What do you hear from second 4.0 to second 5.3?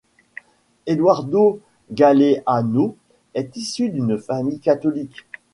famille catholique.